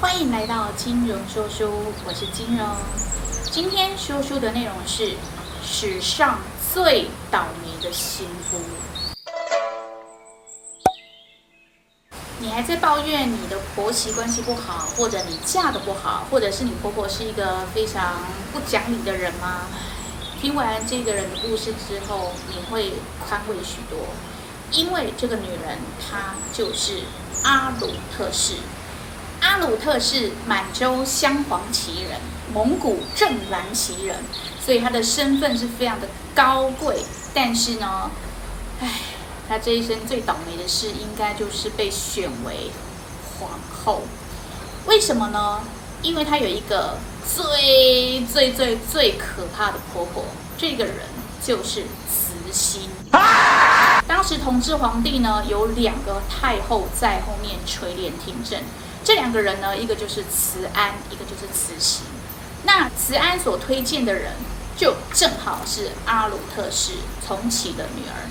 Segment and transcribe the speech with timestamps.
[0.00, 2.68] 欢迎来到金融说书，我是金融。
[3.50, 5.14] 今天说书的内容是
[5.60, 6.38] 史上
[6.72, 8.60] 最倒霉的新夫。
[12.38, 18.20] 你还在抱怨你的婆媳关系不好，或者你嫁得不好，或者是你婆婆是一个非常
[18.52, 19.62] 不讲理的人吗？
[20.40, 22.92] 听完这个人的故事之后，你会
[23.26, 23.98] 宽慰许多，
[24.70, 27.00] 因为这个女人她就是
[27.42, 28.54] 阿鲁特氏。
[29.58, 32.20] 阿鲁特是满洲镶黄旗人，
[32.54, 34.16] 蒙古正蓝旗人，
[34.64, 37.02] 所以他的身份是非常的高贵。
[37.34, 38.08] 但是呢，
[38.80, 38.88] 唉，
[39.48, 42.70] 他这一生最倒霉的事，应该就是被选为
[43.40, 44.02] 皇后。
[44.86, 45.60] 为什么呢？
[46.02, 46.96] 因为他有一个。
[47.28, 50.24] 最最最最可怕的婆婆，
[50.56, 50.94] 这个人
[51.44, 52.88] 就是慈禧。
[54.06, 58.58] 当时同治皇帝呢，有两个太后在后面垂帘听政，
[59.04, 62.02] 这两个人呢，一个就是慈安，一个就是慈禧。
[62.64, 64.32] 那慈安所推荐的人，
[64.76, 66.94] 就正好是阿鲁特氏
[67.26, 68.28] 从启的女儿。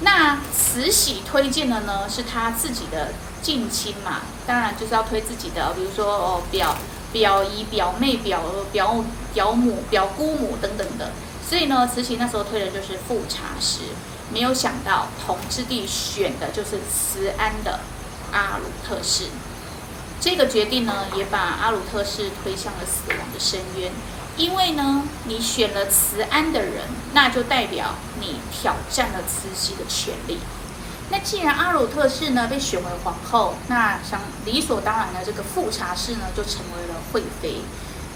[0.00, 6.76] 那慈禧推荐的呢，是她自己的近亲嘛，当然就是要推自己的，比如说哦表。
[7.12, 11.12] 表姨、表妹、表表表母、表姑母等等的，
[11.48, 13.78] 所以呢，慈禧那时候推的就是富察氏，
[14.30, 17.80] 没有想到同治帝选的就是慈安的
[18.32, 19.28] 阿鲁特氏，
[20.20, 23.92] 这个决定呢，也把阿鲁特氏推向了死亡的深渊，
[24.36, 30.38] 因为呢，你选了慈安的人，那就代表你挑战了慈禧的权利。
[31.10, 37.60] 那既然阿鲁特氏呢被选为皇后，那想理所当然的这个富察氏呢就成为了惠妃。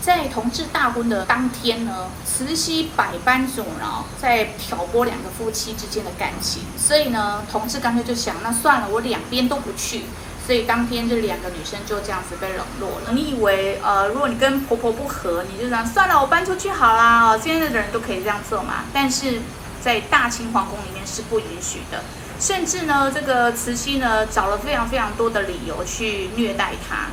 [0.03, 10.06] 在同治大婚的当天呢，慈禧百般阻挠，在挑拨两个夫妻之间的感情，所以呢，同治干脆就想，那算了，我两边都不去。
[10.51, 13.12] 所以当天这两个女生就这样子被冷落了。
[13.12, 17.39] 你以为呃，如果你跟婆婆不和，你就这样算了，我搬出去好啦。
[17.39, 18.83] 现在的人都可以这样做嘛？
[18.93, 19.41] 但是
[19.81, 22.03] 在大清皇宫里面是不允许的。
[22.41, 27.06] 甚至呢，这个慈禧呢找了非常非常多的理由去虐待她。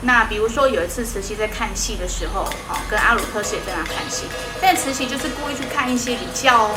[0.00, 4.24] 那比如说有一次慈禧在看戏的时候，好跟阿鲁特氏也在那看戏，
[4.60, 6.72] 但慈禧就是故意去看一些比较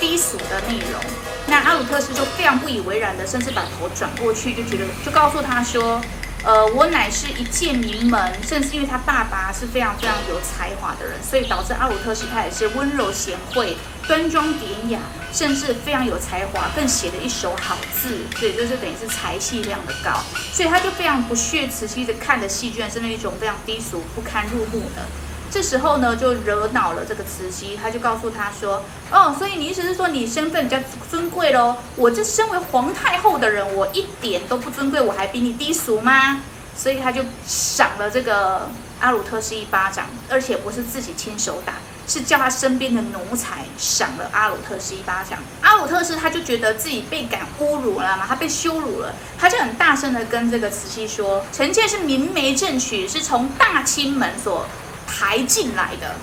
[0.00, 0.98] 低俗的内容。
[1.46, 6.00] 那阿鲁特氏就非常不以为然的，甚至把头转过去，就觉得就告诉他说。
[6.44, 13.76] 呃，我乃是一介名门，正是因为他爸爸是非常非常有才华的人，所以导致阿鲁特氏他也是温柔贤惠、
[14.08, 14.98] 端庄典雅，
[15.32, 20.20] 甚至非常有才华，更写了一手好字，所以就是等于是才气非常的高，
[20.52, 25.06] 所以他就非常不屑慈禧的看的戏，居然是那一种非常低俗、不堪入目的。
[25.52, 28.82] 这时候呢，就惹恼了这个慈禧，他就告诉他说
[29.12, 30.80] ：“哦，所以你意思是说你身份比较
[31.10, 31.76] 尊贵喽？
[31.94, 36.40] 我这身为皇太后的人，我一点都不尊贵，我还比你低俗吗？”
[36.74, 41.74] 所以他就赏了这个阿鲁特氏一巴掌，而且不是自己亲手打，
[42.08, 45.38] 是叫他身边的奴才赏了阿鲁特氏一巴掌。
[45.60, 54.66] 阿鲁特氏他就觉得自己被敢侮辱了嘛，他被羞辱了，他就很大声的跟这个慈禧说：“臣妾是明媒正娶，是从大清门所。”
[55.12, 56.14] 抬进来的，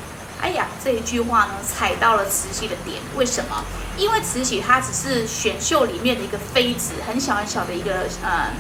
[0.41, 2.97] 哎呀，这一句话呢踩到了慈禧的点。
[3.16, 3.63] 为什么？
[3.97, 8.51] 因为慈禧她只是选秀里面的一个妃子，很小很小的一个，嗯，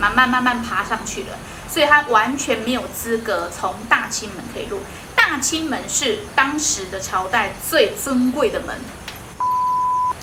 [0.00, 1.38] 慢慢慢慢爬上去的，
[1.70, 4.80] 所以她完全没有资格从大清门可以入。
[5.14, 8.74] 大清门是当时的朝代最尊贵的门，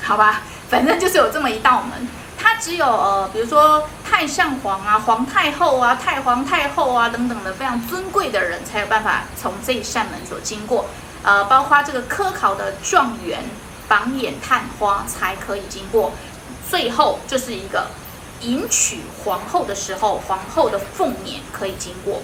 [0.01, 2.07] 好吧，反正就是有这么一道门。
[2.43, 10.87] 他只有呃，比如说太上皇啊、皇太后啊、太皇太后啊等等的非常尊贵的人，才有办法从这一扇门所经过。
[11.23, 13.45] 呃，包括这个科考的状元、
[13.87, 16.11] 榜眼探花才可以经过。
[16.69, 17.87] 最后就是一个
[18.41, 22.21] 迎娶皇后的时候，皇后的凤辇可以经过。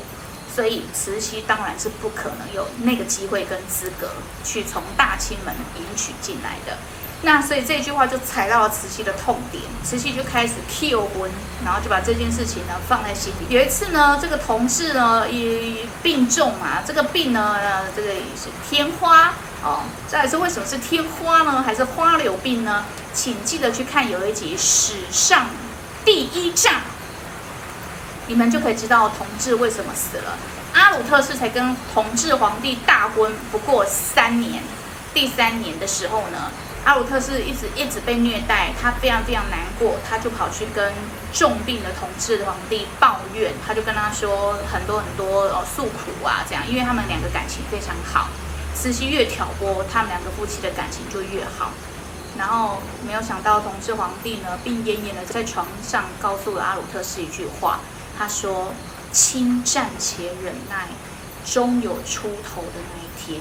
[0.53, 4.09] 所以慈禧当然是不可能有那个机会跟资格
[4.43, 6.77] 去从大清门迎娶进来的。
[7.21, 11.29] 那所以这句话就踩到了慈禧的痛点，慈禧就开始求婚，
[11.65, 13.53] 然后就把这件事情呢放在心里。
[13.53, 17.57] 有一次呢，这个同治呢也病重嘛，这个病呢，
[17.93, 19.81] 这个是天花哦。
[20.07, 21.61] 再来是为什么是天花呢？
[21.61, 22.85] 还是花柳病呢？
[23.13, 25.47] 请记得去看有一集史上
[26.05, 26.75] 第一仗，
[28.27, 30.37] 你们就可以知道同治为什么死了。
[30.71, 34.63] 阿鲁特氏才跟同治皇帝大婚不过三年，
[35.13, 36.49] 第三年的时候呢。
[36.89, 40.91] 阿鲁特是一直一直被虐待，他非常非常难过，他就跑去跟
[41.31, 48.29] 重病的同治皇帝抱怨，他就跟他说很多很多哦诉苦啊，这样，因为他们两个感情非常好，
[48.73, 51.69] 慈禧越挑拨，他们两个夫妻的感情就越好。
[52.39, 57.81] 然后没有想到同治皇帝呢，病恹恹的在床上告诉了阿鲁特是一句话，
[58.17, 58.73] 他说
[59.13, 60.87] ：“亲战且忍耐，
[61.45, 63.39] 终有出头的那一天。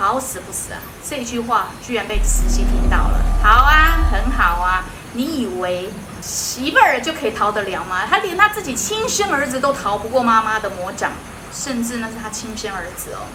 [0.00, 0.80] 好死不死啊！
[1.06, 3.20] 这句话居然被慈禧听到了。
[3.42, 4.86] 好啊，很好啊。
[5.12, 5.90] 你以为
[6.22, 8.06] 媳妇儿就可以逃得了吗？
[8.08, 11.12] 他连他自己亲生儿子都逃不过妈妈的魔掌，
[11.52, 13.28] 甚至那是他亲生儿子哦。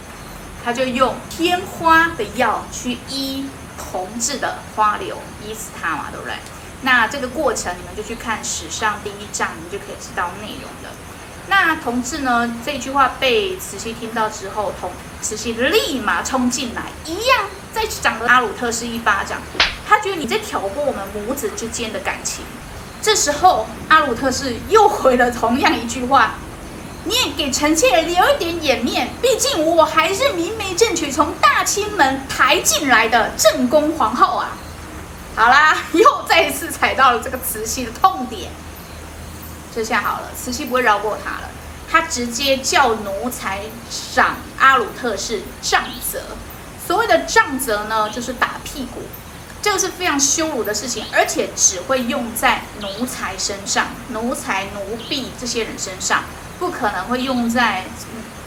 [0.63, 3.47] 他就用天花的药去医
[3.77, 6.33] 同治的花柳，医死他嘛，对不对？
[6.81, 10.94] 那这个过程你们就去看史上第一章，你们就可以知道内容了。
[11.47, 12.55] 那同治呢？
[12.65, 19.39] 这句话被慈禧听到之后，同慈禧立马冲进来，一样再掌了阿鲁特氏一巴掌。
[19.87, 22.43] 他觉得你在挑拨我们母子之间的感情。
[23.01, 26.35] 这时候，阿鲁特氏又回了同样一句话
[27.05, 34.57] ：“你也给臣妾留一点颜面，毕竟我还是明媒正娶，从大清门抬进来的正宫皇后啊！”
[35.37, 38.49] 好啦，又再一次踩到了这个慈禧的痛点。
[39.75, 41.49] 这下好了，慈禧不会饶过他了。
[41.91, 46.21] 他直接叫奴才赏阿鲁特氏杖责。
[46.87, 49.01] 所谓的杖责呢，就是打屁股，
[49.61, 56.23] 这个是非常羞辱的事情，而且只会用在奴才身上，奴才奴婢这些人身上，
[56.57, 57.83] 不可能会用在，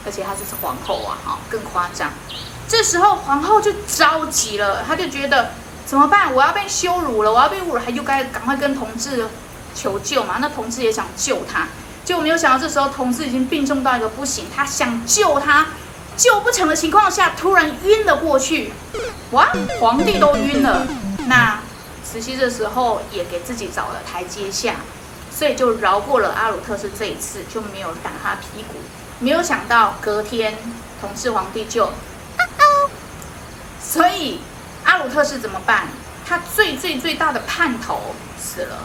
[0.05, 2.11] 而且他就是皇后啊，哈，更夸张。
[2.67, 5.51] 这时候皇后就着急了，她就觉得
[5.85, 6.33] 怎么办？
[6.33, 9.27] 我要被羞辱了，我要被侮辱了，还又该赶快跟同治。
[9.79, 10.39] 求救嘛？
[10.41, 11.65] 那同治也想救他，
[12.03, 15.67] 结果没有想到这时候同治已经病重到一个不行，他想救他，
[16.17, 18.73] 救不成的情况下，突然晕了过去。
[19.31, 19.47] 哇，
[19.79, 20.85] 皇帝都晕了，
[21.27, 21.61] 那
[22.03, 24.75] 慈禧这时候也给自己找了台阶下，
[25.31, 28.79] 所以就饶过了阿鲁特氏这一次，就没有打他屁股。
[29.19, 30.57] 没有想到隔天
[30.99, 31.93] 同治皇帝就，
[33.81, 34.41] 所以
[34.83, 35.87] 阿鲁特氏怎么办？
[36.27, 38.77] 他最最最大的叛头死了。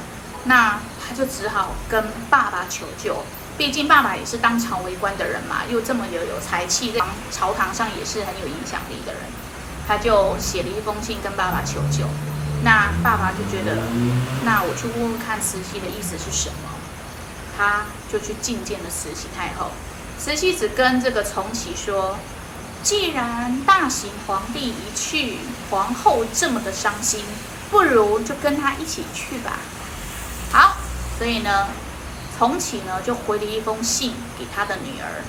[0.45, 3.25] 那他就只好跟爸爸求救，
[3.57, 7.01] 毕竟爸爸也是当朝为官的人嘛，又这么有有才气，在
[7.31, 9.23] 朝堂上也是很有影响力的人，
[9.87, 12.07] 他就写了一封信跟爸爸求救。
[12.63, 13.77] 那爸爸就觉得，
[14.45, 16.71] 那我去问问看慈禧的意思是什么，
[17.57, 19.71] 他就去觐见了慈禧太后。
[20.19, 22.19] 慈禧只跟这个从启说，
[22.83, 25.39] 既然大行皇帝一去，
[25.71, 27.23] 皇后这么的伤心，
[27.71, 29.59] 不如就跟他一起去吧。
[31.19, 31.69] 所以呢，
[32.39, 35.23] 重启呢就回了一封信给他的女儿，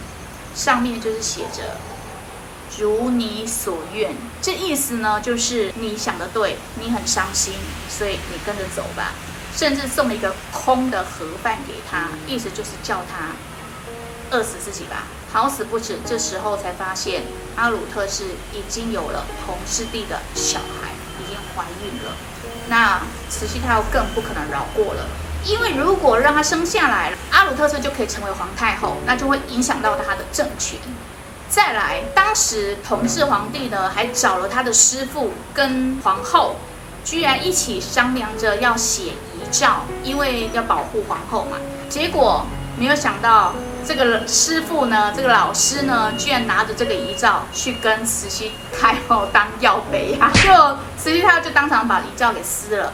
[0.56, 1.78] 上面就是写着
[2.80, 7.54] “如你所愿”，这意思呢就是你想的对，你很伤心，
[7.90, 9.12] 所以你跟着走吧。
[9.56, 13.30] 甚至送了一个空的盒饭给他，意思就是叫他
[14.30, 15.04] 饿死自己吧。
[15.32, 17.24] 好死不死，这时候才发现
[17.56, 20.92] 阿鲁特氏已经有了同师弟的小孩，
[21.22, 22.12] 已经怀孕了。
[22.68, 25.08] 那慈禧太后更不可能饶过了，
[25.46, 30.78] 因为如果让她生下来了，阿鲁特氏就可以成为皇太后，那就会影响到他的政权。
[31.48, 36.56] 再来，当时同治皇帝呢，还找了他的师傅跟皇后，
[37.04, 41.58] 居然一起商量着要写遗诏，因为要保护皇后嘛。
[41.88, 42.46] 结果
[42.78, 43.54] 没有想到。
[43.88, 50.32] 这个师傅呢，这个老师呢，居然拿着这个遗诏去跟慈禧太后当要杯啊！
[50.34, 50.52] 就
[50.98, 52.92] 慈禧太后就当场把遗诏给撕了，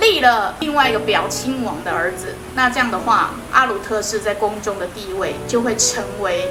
[0.00, 2.34] 立了另外一个表亲王的儿子。
[2.54, 6.50] 那这样的话，阿鲁特氏在宫中的地位就会成为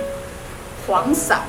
[0.88, 1.44] 皇嫂，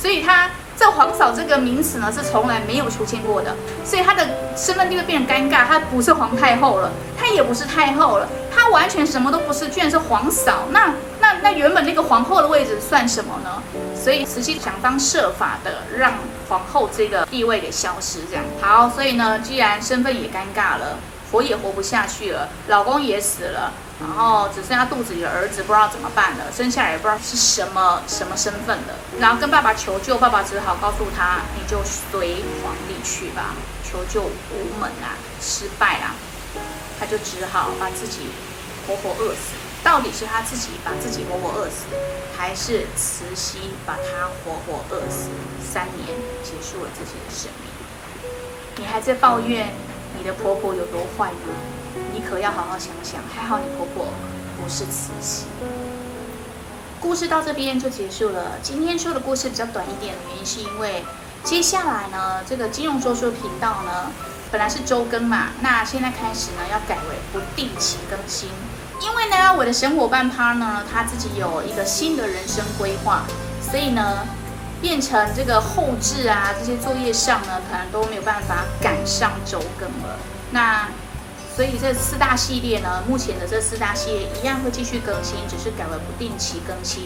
[0.00, 0.50] 所以他。
[0.74, 3.54] 这皇嫂这个名词呢，是从来没有出现过的，
[3.84, 4.26] 所以她的
[4.56, 10.64] 身份地位变得尴尬，她不是皇太后了，她也不是太后了，她完全什么都不是，居然是皇嫂。
[10.72, 10.92] 那
[11.40, 13.62] 那原本那个皇后的位置算什么呢？
[13.94, 16.14] 所以慈禧想方设法的让
[16.48, 18.90] 皇后这个地位给消失，这样好。
[18.90, 20.98] 所以呢，既然身份也尴尬了。
[21.32, 36.12] 活也活不下去了，老公也死了，然后只剩下肚子里的儿子，不知道怎么办了，生下来也不知道是什么什么身份的，然后跟爸爸求救，爸爸只好告诉他，你就随皇帝去吧，求救无门啊，失败啊，
[37.00, 38.28] 他就只好把自己
[38.86, 39.56] 活活饿死。
[39.82, 41.86] 到底是他自己把自己活活饿死，
[42.36, 45.28] 还是慈禧把他活活饿死？
[45.60, 46.08] 三年
[46.42, 47.70] 结束了自己的生命，
[48.76, 49.72] 你还在抱怨？
[50.18, 51.54] 你的婆婆有多坏吗？
[52.12, 53.20] 你可要好好想想。
[53.34, 54.08] 还好你婆婆
[54.60, 55.46] 不是慈禧。
[57.00, 58.52] 故事到这边就结束了。
[58.62, 61.02] 今天说的故事比较短一点的原因，是因为
[61.42, 64.12] 接下来呢，这个金融说书频道呢，
[64.50, 68.50] 本来是周更嘛，那现在开始呢，要改为不定期更新。
[69.02, 73.24] 因为呢，我的神伙伴他呢，他自己有一个新的人生规划，
[73.60, 74.26] 所以呢。
[74.82, 80.18] 变成这个后置啊，这些作业上呢，可能都没有办法赶上周更了。
[80.50, 80.88] 那
[81.54, 87.04] 所以这四大系列呢，目前的这四大系列一样会继续更新，只是改为不定期更新。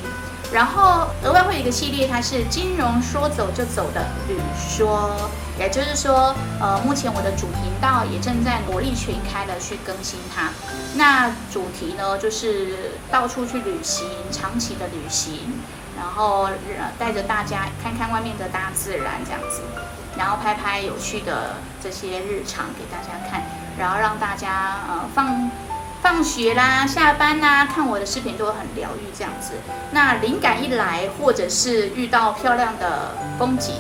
[0.50, 5.14] 然后额外会有一个系列，它是金融说走就走的旅说，
[5.58, 10.50] 也就是说，呃，目前我的主频道也正在火力全开的去更新它。
[10.94, 15.60] 那主题呢，就是到处去旅行，长期的旅行，
[15.96, 16.48] 然后
[16.98, 19.62] 带着大家看看外面的大自然这样子，
[20.18, 23.42] 然后拍拍有趣的这些日常给大家看，
[23.78, 25.50] 然后让大家呃放。
[26.02, 29.54] 放学啦，下班啦，看我的视频都会很疗愈这样子。
[29.90, 33.75] 那灵感一来，或者是遇到漂亮的风景，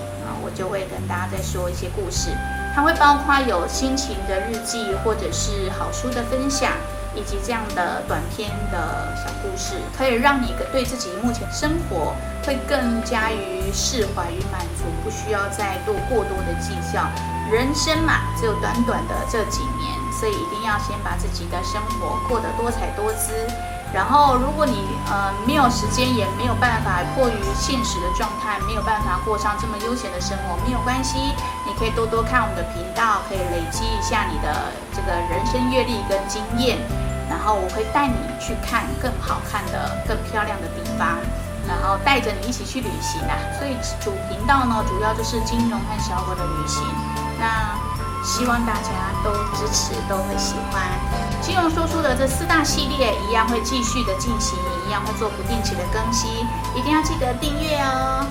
[0.56, 2.30] 就会跟大家再说一些故事。
[2.74, 6.72] 它会包括有心情的日记，或者是好书的分享，
[7.14, 17.08] 以及这样的短篇的小故事，可以让你对自己目前生活会更加于释怀与满足，不需要再做过多的计较。
[17.50, 23.32] 人生嘛，只有短短的这几年，所以一定要先把自己的生活过得多彩多姿。
[23.94, 31.16] 然后，如果你呃没有时间，也没有办法，迫于现实的状态，没有办法过上这么悠闲的生活，没有关系，
[31.66, 36.78] 你可以多多看我们的频道，可以累积一下你的这个人生阅历跟经验。
[37.30, 41.18] 然后，我会带你去看更好看的、更漂亮的地方。
[41.66, 46.80] 然后带着你一起去旅行啊，所以主频道呢，主要就是金融和小狗的旅行。
[47.40, 47.74] 那
[48.26, 48.90] 希望大家
[49.22, 50.82] 都支持，都会喜欢。
[51.40, 56.28] 金融说书的这四大系列一样会继续的进行，一样会做不定期的更新，
[56.74, 58.26] 一定要记得订阅哦。